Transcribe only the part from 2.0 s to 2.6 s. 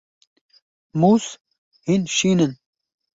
şîn in.